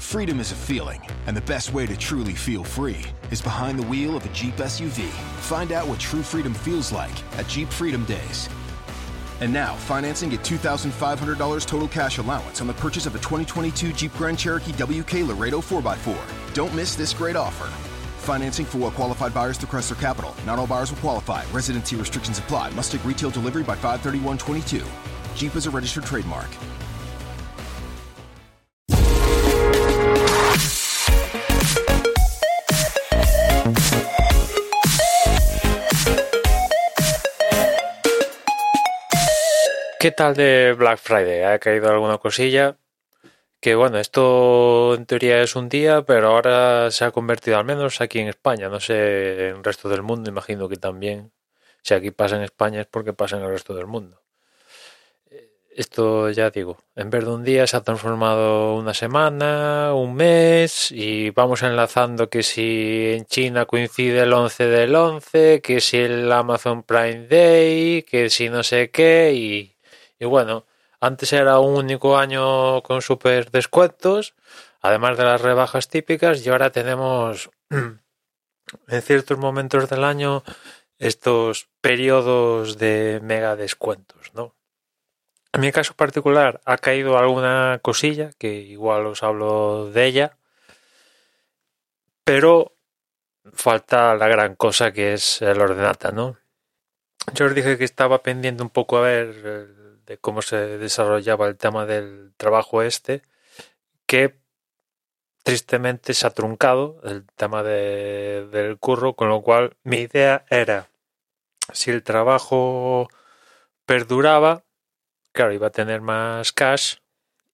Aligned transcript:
Freedom 0.00 0.40
is 0.40 0.50
a 0.50 0.56
feeling, 0.56 1.06
and 1.26 1.36
the 1.36 1.42
best 1.42 1.72
way 1.72 1.86
to 1.86 1.96
truly 1.96 2.32
feel 2.32 2.64
free 2.64 3.04
is 3.30 3.40
behind 3.40 3.78
the 3.78 3.86
wheel 3.86 4.16
of 4.16 4.24
a 4.24 4.28
Jeep 4.30 4.56
SUV. 4.56 5.06
Find 5.40 5.70
out 5.70 5.86
what 5.86 6.00
true 6.00 6.22
freedom 6.22 6.52
feels 6.52 6.90
like 6.90 7.12
at 7.38 7.46
Jeep 7.46 7.68
Freedom 7.68 8.04
Days. 8.06 8.48
And 9.40 9.52
now, 9.52 9.76
financing 9.76 10.32
at 10.32 10.40
$2,500 10.40 11.66
total 11.66 11.86
cash 11.86 12.16
allowance 12.18 12.60
on 12.62 12.66
the 12.66 12.72
purchase 12.72 13.06
of 13.06 13.14
a 13.14 13.18
2022 13.18 13.92
Jeep 13.92 14.12
Grand 14.14 14.38
Cherokee 14.38 14.72
WK 14.72 15.28
Laredo 15.28 15.60
4x4. 15.60 16.54
Don't 16.54 16.74
miss 16.74 16.96
this 16.96 17.12
great 17.12 17.36
offer. 17.36 17.66
Financing 18.24 18.64
for 18.64 18.78
well 18.78 18.90
qualified 18.90 19.34
buyers 19.34 19.58
through 19.58 19.68
Chrysler 19.68 20.00
Capital. 20.00 20.34
Not 20.44 20.58
all 20.58 20.66
buyers 20.66 20.90
will 20.90 20.98
qualify. 20.98 21.44
Residency 21.52 21.94
restrictions 21.94 22.38
apply. 22.38 22.70
Must 22.70 22.90
take 22.90 23.04
retail 23.04 23.30
delivery 23.30 23.62
by 23.62 23.76
531.22. 23.76 24.82
Jeep 25.36 25.54
is 25.54 25.66
a 25.66 25.70
registered 25.70 26.04
trademark. 26.04 26.48
¿Qué 40.00 40.12
tal 40.12 40.34
de 40.34 40.72
Black 40.72 40.98
Friday? 40.98 41.42
¿Ha 41.42 41.58
caído 41.58 41.90
alguna 41.90 42.16
cosilla? 42.16 42.78
Que 43.60 43.74
bueno, 43.74 43.98
esto 43.98 44.94
en 44.94 45.04
teoría 45.04 45.42
es 45.42 45.56
un 45.56 45.68
día, 45.68 46.00
pero 46.06 46.28
ahora 46.28 46.90
se 46.90 47.04
ha 47.04 47.10
convertido, 47.10 47.58
al 47.58 47.66
menos 47.66 48.00
aquí 48.00 48.18
en 48.18 48.28
España, 48.28 48.70
no 48.70 48.80
sé, 48.80 49.50
en 49.50 49.56
el 49.56 49.64
resto 49.64 49.90
del 49.90 50.02
mundo, 50.02 50.30
imagino 50.30 50.70
que 50.70 50.76
también. 50.76 51.32
Si 51.82 51.92
aquí 51.92 52.12
pasa 52.12 52.36
en 52.36 52.44
España 52.44 52.80
es 52.80 52.86
porque 52.86 53.12
pasa 53.12 53.36
en 53.36 53.42
el 53.42 53.50
resto 53.50 53.74
del 53.74 53.86
mundo. 53.86 54.22
Esto 55.76 56.30
ya 56.30 56.48
digo, 56.48 56.78
en 56.96 57.10
vez 57.10 57.22
de 57.26 57.30
un 57.32 57.44
día 57.44 57.66
se 57.66 57.76
ha 57.76 57.82
transformado 57.82 58.76
una 58.76 58.94
semana, 58.94 59.92
un 59.94 60.14
mes 60.14 60.90
y 60.92 61.28
vamos 61.28 61.62
enlazando 61.62 62.30
que 62.30 62.42
si 62.42 63.12
en 63.18 63.26
China 63.26 63.66
coincide 63.66 64.22
el 64.22 64.32
11 64.32 64.66
del 64.66 64.94
11, 64.94 65.60
que 65.60 65.82
si 65.82 65.98
el 65.98 66.32
Amazon 66.32 66.84
Prime 66.84 67.26
Day, 67.28 68.02
que 68.04 68.30
si 68.30 68.48
no 68.48 68.62
sé 68.62 68.90
qué 68.90 69.32
y 69.34 69.74
y 70.20 70.26
bueno, 70.26 70.66
antes 71.00 71.32
era 71.32 71.58
un 71.58 71.76
único 71.76 72.18
año 72.18 72.82
con 72.82 73.00
super 73.00 73.50
descuentos, 73.50 74.34
además 74.82 75.16
de 75.16 75.24
las 75.24 75.40
rebajas 75.40 75.88
típicas, 75.88 76.44
y 76.44 76.50
ahora 76.50 76.70
tenemos 76.70 77.50
en 77.70 79.02
ciertos 79.02 79.38
momentos 79.38 79.88
del 79.88 80.04
año 80.04 80.44
estos 80.98 81.68
periodos 81.80 82.76
de 82.76 83.18
mega 83.22 83.56
descuentos, 83.56 84.32
¿no? 84.34 84.54
En 85.52 85.62
mi 85.62 85.72
caso 85.72 85.94
particular 85.94 86.60
ha 86.66 86.76
caído 86.76 87.18
alguna 87.18 87.80
cosilla, 87.82 88.30
que 88.38 88.52
igual 88.52 89.06
os 89.06 89.22
hablo 89.22 89.90
de 89.90 90.04
ella, 90.04 90.36
pero 92.24 92.76
falta 93.54 94.14
la 94.14 94.28
gran 94.28 94.54
cosa 94.54 94.92
que 94.92 95.14
es 95.14 95.40
el 95.40 95.60
ordenata, 95.62 96.12
¿no? 96.12 96.36
Yo 97.32 97.46
os 97.46 97.54
dije 97.54 97.78
que 97.78 97.84
estaba 97.84 98.22
pendiente 98.22 98.62
un 98.62 98.70
poco 98.70 98.98
a 98.98 99.00
ver 99.00 99.80
de 100.06 100.18
cómo 100.18 100.42
se 100.42 100.56
desarrollaba 100.78 101.46
el 101.48 101.56
tema 101.56 101.86
del 101.86 102.32
trabajo 102.36 102.82
este, 102.82 103.22
que 104.06 104.40
tristemente 105.42 106.14
se 106.14 106.26
ha 106.26 106.30
truncado 106.30 107.00
el 107.04 107.26
tema 107.36 107.62
de, 107.62 108.48
del 108.50 108.78
curro, 108.78 109.14
con 109.14 109.28
lo 109.28 109.42
cual 109.42 109.76
mi 109.82 109.98
idea 109.98 110.44
era, 110.50 110.88
si 111.72 111.90
el 111.90 112.02
trabajo 112.02 113.08
perduraba, 113.86 114.64
claro, 115.32 115.52
iba 115.52 115.68
a 115.68 115.72
tener 115.72 116.00
más 116.00 116.52
cash 116.52 116.96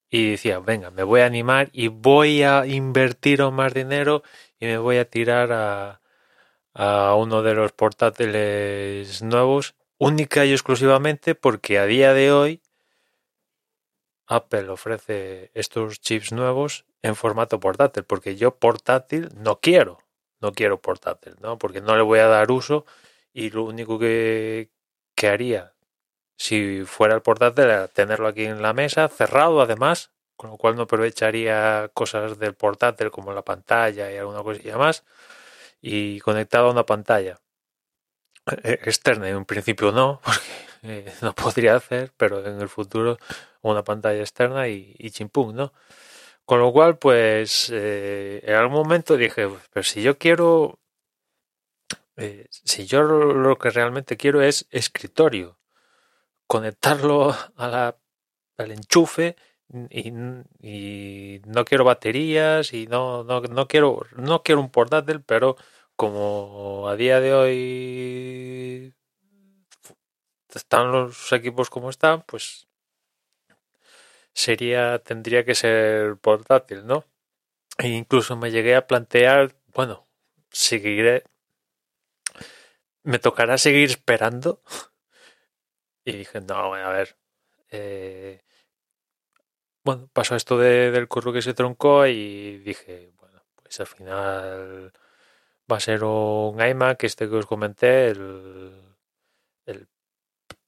y 0.09 0.33
decía, 0.33 0.59
venga, 0.61 0.91
me 0.91 1.03
voy 1.03 1.21
a 1.21 1.27
animar 1.27 1.71
y 1.73 1.89
voy 1.89 2.43
a 2.43 2.67
invertir 2.67 3.43
más 3.51 3.75
dinero 3.75 4.23
y 4.59 4.67
me 4.67 4.79
voy 4.79 4.99
a 4.99 5.09
tirar 5.09 5.53
a, 5.53 6.01
a 6.75 7.15
uno 7.15 7.43
de 7.43 7.55
los 7.55 7.73
portátiles 7.73 9.23
nuevos 9.23 9.75
única 9.99 10.45
y 10.45 10.53
exclusivamente 10.53 11.35
porque 11.35 11.79
a 11.79 11.87
día 11.87 12.13
de 12.13 12.33
hoy 12.33 12.63
Apple 14.27 14.69
ofrece 14.69 15.51
estos 15.55 16.01
chips 16.01 16.33
nuevos 16.33 16.85
en 17.03 17.15
formato 17.15 17.61
portátil, 17.61 18.05
porque 18.05 18.37
yo 18.37 18.57
portátil 18.57 19.29
no 19.37 19.61
quiero, 19.61 19.99
no 20.41 20.53
quiero 20.53 20.81
portátil, 20.81 21.37
¿no? 21.41 21.59
Porque 21.59 21.81
no 21.81 21.97
le 21.97 22.03
voy 22.03 22.19
a 22.19 22.27
dar 22.27 22.51
uso 22.51 22.85
y 23.33 23.51
lo 23.51 23.65
único 23.65 23.99
que, 23.99 24.71
que 25.15 25.29
haría 25.29 25.77
si 26.37 26.85
fuera 26.85 27.15
el 27.15 27.23
portátil 27.23 27.65
era 27.65 27.89
tenerlo 27.89 28.29
aquí 28.29 28.45
en 28.45 28.63
la 28.63 28.73
mesa, 28.73 29.09
cerrado 29.09 29.61
además, 29.61 30.11
con 30.37 30.51
lo 30.51 30.59
cual 30.59 30.77
no 30.77 30.83
aprovecharía 30.83 31.91
cosas 31.95 32.39
del 32.39 32.55
portátil 32.55 33.11
como 33.11 33.33
la 33.33 33.43
pantalla 33.43 34.13
y 34.13 34.17
alguna 34.17 34.43
cosilla 34.43 34.77
más, 34.77 35.05
y 35.81 36.21
conectado 36.21 36.69
a 36.69 36.73
una 36.73 36.85
pantalla. 36.87 37.39
Eh, 38.63 38.79
externa 38.85 39.29
en 39.29 39.37
un 39.37 39.45
principio 39.45 39.91
no, 39.91 40.21
porque 40.25 40.99
eh, 41.09 41.15
no 41.21 41.35
podría 41.35 41.75
hacer, 41.77 42.13
pero 42.17 42.47
en 42.47 42.61
el 42.61 42.69
futuro 42.69 43.19
una 43.63 43.83
pantalla 43.83 44.21
externa 44.21 44.69
y, 44.69 44.95
y 44.99 45.11
chimpum, 45.11 45.55
¿no? 45.55 45.73
Con 46.45 46.61
lo 46.61 46.73
cual, 46.73 46.99
pues 46.99 47.71
eh, 47.73 48.41
en 48.45 48.55
algún 48.55 48.77
momento 48.77 49.17
dije, 49.17 49.49
pero 49.73 49.83
si 49.85 50.03
yo 50.03 50.17
quiero, 50.19 50.79
si 52.51 52.87
yo 52.87 53.03
lo 53.03 53.59
que 53.59 53.71
realmente 53.71 54.17
quiero 54.17 54.43
es 54.43 54.67
escritorio, 54.71 55.59
conectarlo 56.47 57.35
a 57.57 57.69
la, 57.69 57.97
al 58.59 58.71
enchufe 58.71 59.37
y, 59.91 60.13
y, 60.61 61.43
no 61.47 61.65
quiero 61.65 61.85
baterías 61.85 62.73
y 62.73 62.87
no, 62.87 63.25
no, 63.25 63.41
no 63.41 63.67
quiero 63.69 64.07
no 64.17 64.43
quiero 64.45 64.61
un 64.61 64.71
portátil, 64.71 65.23
pero 65.23 65.57
como 65.97 66.89
a 66.89 66.97
día 66.97 67.21
de 67.21 67.35
hoy 67.35 68.95
están 70.55 70.93
los 70.93 71.33
equipos 71.33 71.71
como 71.71 71.91
están, 71.91 72.23
pues 72.23 72.69
sería, 74.33 74.99
tendría 75.01 75.45
que 75.45 75.55
ser 75.55 76.17
portátil, 76.19 76.87
¿no? 76.87 77.05
E 77.79 77.89
incluso 77.89 78.37
me 78.37 78.51
llegué 78.51 78.75
a 78.77 78.87
plantear, 78.87 79.57
bueno, 79.75 80.07
seguiré, 80.51 81.25
me 83.03 83.19
tocará 83.19 83.59
seguir 83.59 83.91
esperando. 83.91 84.63
Y 86.05 86.13
dije, 86.13 86.41
no, 86.41 86.75
a 86.75 86.91
ver, 86.91 87.17
eh, 87.71 88.41
bueno, 89.85 90.09
pasó 90.13 90.37
esto 90.37 90.59
de, 90.59 90.91
del 90.91 91.09
curro 91.09 91.33
que 91.33 91.43
se 91.43 91.55
troncó 91.55 92.07
y 92.07 92.59
dije, 92.59 93.13
bueno, 93.19 93.43
pues 93.63 93.81
al 93.81 93.87
final 93.87 94.93
va 95.71 95.77
a 95.77 95.81
ser 95.81 96.05
un 96.05 96.61
iMac, 96.61 97.05
este 97.05 97.29
que 97.29 97.37
os 97.37 97.47
comenté, 97.47 98.09
el, 98.11 98.73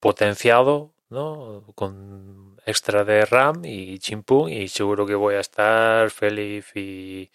potenciado, 0.00 0.94
¿no? 1.10 1.64
Con 1.74 2.56
extra 2.66 3.04
de 3.04 3.24
RAM 3.24 3.64
y 3.64 3.98
chimpú 3.98 4.48
y 4.48 4.68
seguro 4.68 5.06
que 5.06 5.14
voy 5.14 5.34
a 5.36 5.40
estar 5.40 6.10
feliz 6.10 6.70
y, 6.76 7.30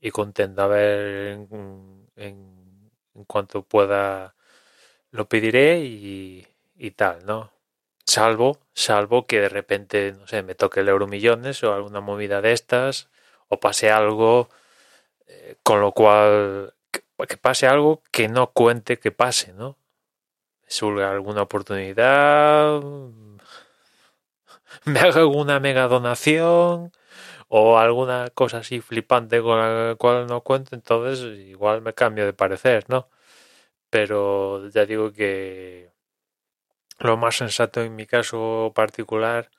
y 0.00 0.10
contento 0.10 0.62
a 0.62 0.66
ver 0.68 1.46
en, 2.16 2.90
cuanto 3.26 3.62
pueda 3.62 4.34
lo 5.10 5.28
pediré 5.28 5.80
y, 5.80 6.46
y 6.76 6.90
tal, 6.92 7.26
¿no? 7.26 7.52
Salvo, 8.06 8.58
salvo 8.74 9.26
que 9.26 9.40
de 9.40 9.48
repente, 9.48 10.12
no 10.12 10.26
sé, 10.26 10.42
me 10.42 10.54
toque 10.54 10.80
el 10.80 10.88
euro 10.88 11.06
millones 11.06 11.62
o 11.64 11.74
alguna 11.74 12.00
movida 12.00 12.40
de 12.40 12.52
estas 12.52 13.10
o 13.48 13.60
pase 13.60 13.90
algo 13.90 14.48
eh, 15.26 15.56
con 15.62 15.80
lo 15.80 15.92
cual 15.92 16.74
que 17.26 17.36
pase 17.36 17.66
algo 17.66 18.02
que 18.10 18.28
no 18.28 18.52
cuente 18.52 18.98
que 18.98 19.12
pase, 19.12 19.52
¿no? 19.52 19.78
Surge 20.66 21.04
alguna 21.04 21.42
oportunidad, 21.42 22.80
me 24.84 25.00
haga 25.00 25.20
alguna 25.20 25.60
mega 25.60 25.88
donación 25.88 26.92
o 27.48 27.78
alguna 27.78 28.28
cosa 28.34 28.58
así 28.58 28.80
flipante 28.80 29.42
con 29.42 29.58
la 29.58 29.96
cual 29.96 30.26
no 30.26 30.42
cuento, 30.42 30.74
entonces 30.76 31.38
igual 31.48 31.82
me 31.82 31.94
cambio 31.94 32.26
de 32.26 32.32
parecer, 32.32 32.84
¿no? 32.88 33.08
Pero 33.90 34.68
ya 34.70 34.86
digo 34.86 35.12
que 35.12 35.90
lo 37.00 37.16
más 37.16 37.36
sensato 37.36 37.82
en 37.82 37.96
mi 37.96 38.06
caso 38.06 38.72
particular 38.74 39.50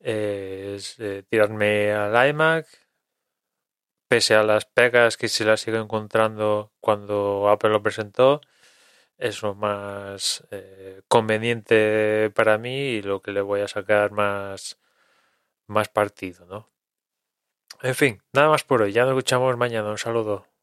es 0.00 0.98
eh, 0.98 1.22
tirarme 1.28 1.92
al 1.92 2.30
iMac, 2.30 2.66
pese 4.10 4.34
a 4.34 4.42
las 4.42 4.64
pegas 4.66 5.16
que 5.16 5.28
se 5.28 5.44
las 5.44 5.60
sigo 5.60 5.78
encontrando 5.78 6.72
cuando 6.80 7.48
Apple 7.48 7.70
lo 7.70 7.82
presentó, 7.82 8.40
es 9.18 9.42
lo 9.42 9.54
más 9.54 10.44
eh, 10.50 11.02
conveniente 11.08 12.30
para 12.34 12.58
mí 12.58 12.76
y 12.96 13.02
lo 13.02 13.22
que 13.22 13.32
le 13.32 13.40
voy 13.42 13.60
a 13.60 13.68
sacar 13.68 14.10
más, 14.12 14.80
más 15.68 15.88
partido, 15.90 16.46
¿no? 16.46 16.70
En 17.82 17.94
fin, 17.94 18.22
nada 18.32 18.48
más 18.48 18.64
por 18.64 18.82
hoy. 18.82 18.92
Ya 18.92 19.04
nos 19.04 19.12
escuchamos 19.12 19.56
mañana. 19.56 19.90
Un 19.90 19.98
saludo. 19.98 20.49